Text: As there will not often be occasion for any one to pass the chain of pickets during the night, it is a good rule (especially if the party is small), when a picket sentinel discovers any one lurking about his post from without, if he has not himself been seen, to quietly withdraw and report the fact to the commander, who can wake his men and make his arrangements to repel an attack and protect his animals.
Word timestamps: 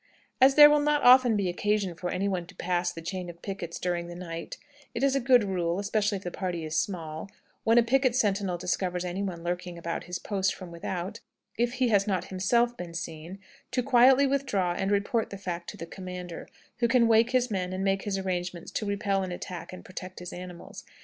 As 0.41 0.55
there 0.55 0.67
will 0.67 0.79
not 0.79 1.03
often 1.03 1.35
be 1.37 1.47
occasion 1.47 1.93
for 1.93 2.09
any 2.09 2.27
one 2.27 2.47
to 2.47 2.55
pass 2.55 2.91
the 2.91 3.03
chain 3.03 3.29
of 3.29 3.43
pickets 3.43 3.77
during 3.77 4.07
the 4.07 4.15
night, 4.15 4.57
it 4.95 5.03
is 5.03 5.15
a 5.15 5.19
good 5.19 5.43
rule 5.43 5.77
(especially 5.77 6.15
if 6.17 6.23
the 6.23 6.31
party 6.31 6.65
is 6.65 6.75
small), 6.75 7.29
when 7.65 7.77
a 7.77 7.83
picket 7.83 8.15
sentinel 8.15 8.57
discovers 8.57 9.05
any 9.05 9.21
one 9.21 9.43
lurking 9.43 9.77
about 9.77 10.05
his 10.05 10.17
post 10.17 10.55
from 10.55 10.71
without, 10.71 11.19
if 11.55 11.73
he 11.73 11.89
has 11.89 12.07
not 12.07 12.29
himself 12.33 12.75
been 12.75 12.95
seen, 12.95 13.37
to 13.69 13.83
quietly 13.83 14.25
withdraw 14.25 14.73
and 14.73 14.89
report 14.89 15.29
the 15.29 15.37
fact 15.37 15.69
to 15.69 15.77
the 15.77 15.85
commander, 15.85 16.47
who 16.79 16.87
can 16.87 17.07
wake 17.07 17.29
his 17.29 17.51
men 17.51 17.71
and 17.71 17.83
make 17.83 18.01
his 18.01 18.17
arrangements 18.17 18.71
to 18.71 18.87
repel 18.87 19.21
an 19.21 19.31
attack 19.31 19.71
and 19.71 19.85
protect 19.85 20.17
his 20.17 20.33
animals. 20.33 20.83